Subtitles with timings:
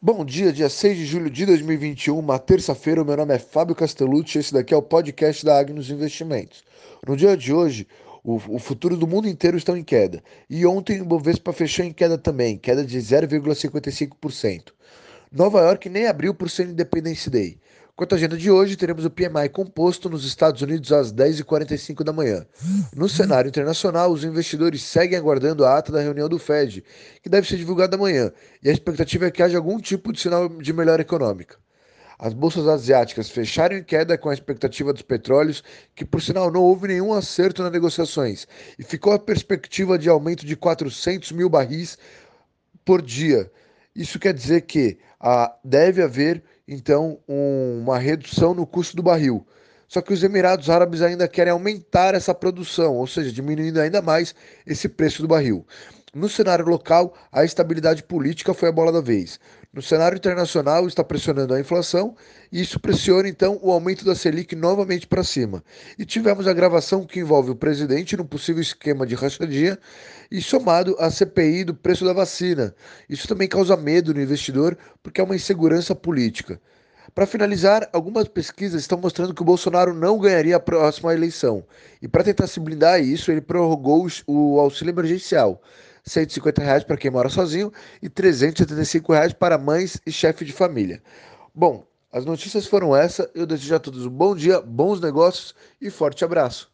[0.00, 3.02] Bom dia, dia 6 de julho de 2021, uma terça-feira.
[3.02, 6.62] Meu nome é Fábio Castellucci e esse daqui é o podcast da Agnos Investimentos.
[7.04, 7.84] No dia de hoje,
[8.22, 10.22] o, o futuro do mundo inteiro está em queda.
[10.48, 14.68] E ontem o Bovespa fechou em queda também, queda de 0,55%.
[15.32, 17.58] Nova York nem abriu por ser Independence Day.
[17.98, 22.12] Quanto à agenda de hoje, teremos o PMI composto nos Estados Unidos às 10h45 da
[22.12, 22.46] manhã.
[22.94, 26.84] No cenário internacional, os investidores seguem aguardando a ata da reunião do Fed,
[27.20, 28.32] que deve ser divulgada amanhã,
[28.62, 31.56] e a expectativa é que haja algum tipo de sinal de melhora econômica.
[32.16, 35.64] As bolsas asiáticas fecharam em queda com a expectativa dos petróleos,
[35.96, 38.46] que por sinal não houve nenhum acerto nas negociações,
[38.78, 41.98] e ficou a perspectiva de aumento de 400 mil barris
[42.84, 43.50] por dia.
[43.92, 49.44] Isso quer dizer que ah, deve haver então um, uma redução no custo do barril.
[49.88, 54.34] Só que os Emirados Árabes ainda querem aumentar essa produção, ou seja, diminuindo ainda mais
[54.66, 55.66] esse preço do barril.
[56.14, 59.40] No cenário local, a estabilidade política foi a bola da vez.
[59.70, 62.16] No cenário internacional, está pressionando a inflação
[62.50, 65.62] e isso pressiona então o aumento da Selic novamente para cima.
[65.98, 69.78] E tivemos a gravação que envolve o presidente num possível esquema de rachadinha
[70.30, 72.74] e somado à CPI do preço da vacina.
[73.10, 76.58] Isso também causa medo no investidor porque é uma insegurança política.
[77.14, 81.62] Para finalizar, algumas pesquisas estão mostrando que o Bolsonaro não ganharia a próxima eleição.
[82.00, 85.60] E para tentar se blindar isso, ele prorrogou o auxílio emergencial.
[86.04, 91.02] 150 reais para quem mora sozinho e 375 reais para mães e chefe de família.
[91.54, 93.30] Bom, as notícias foram essa.
[93.34, 96.70] Eu desejo a todos um bom dia, bons negócios e forte abraço.